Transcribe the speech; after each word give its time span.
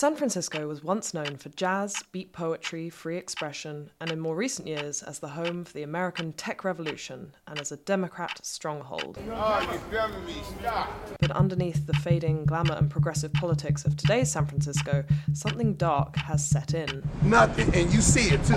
San 0.00 0.16
Francisco 0.16 0.66
was 0.66 0.82
once 0.82 1.12
known 1.12 1.36
for 1.36 1.50
jazz, 1.50 2.02
beat 2.10 2.32
poetry, 2.32 2.88
free 2.88 3.18
expression, 3.18 3.90
and 4.00 4.10
in 4.10 4.18
more 4.18 4.34
recent 4.34 4.66
years 4.66 5.02
as 5.02 5.18
the 5.18 5.28
home 5.28 5.62
for 5.62 5.74
the 5.74 5.82
American 5.82 6.32
tech 6.32 6.64
revolution 6.64 7.34
and 7.46 7.60
as 7.60 7.70
a 7.70 7.76
Democrat 7.76 8.40
stronghold. 8.42 9.18
But 9.26 11.30
underneath 11.32 11.86
the 11.86 11.92
fading 11.92 12.46
glamour 12.46 12.76
and 12.76 12.88
progressive 12.88 13.34
politics 13.34 13.84
of 13.84 13.94
today's 13.94 14.32
San 14.32 14.46
Francisco, 14.46 15.04
something 15.34 15.74
dark 15.74 16.16
has 16.16 16.48
set 16.48 16.72
in. 16.72 17.02
Nothing, 17.20 17.66
and 17.74 17.92
you 17.92 18.00
see 18.00 18.34
it 18.34 18.42
too. 18.46 18.56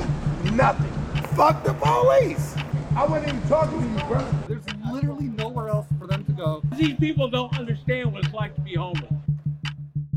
Nothing. 0.53 0.93
Fuck 1.35 1.65
the 1.65 1.73
police. 1.73 2.55
I 2.95 3.05
wasn't 3.05 3.33
even 3.33 3.49
talking 3.49 3.81
to 3.81 3.85
you, 3.85 4.07
brother. 4.07 4.33
There's 4.47 4.63
literally 4.89 5.25
nowhere 5.25 5.67
else 5.67 5.87
for 5.99 6.07
them 6.07 6.23
to 6.23 6.31
go. 6.31 6.61
These 6.77 6.95
people 6.99 7.29
don't 7.29 7.59
understand 7.59 8.13
what 8.13 8.23
it's 8.23 8.33
like 8.33 8.55
to 8.55 8.61
be 8.61 8.75
homeless. 8.75 9.11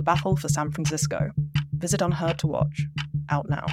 Battle 0.07 0.37
for 0.37 0.49
San 0.49 0.71
Francisco. 0.71 1.33
Visit 1.73 1.99
UnHerd 2.01 2.39
to 2.39 2.47
watch. 2.47 2.87
Out 3.29 3.49
now. 3.51 3.67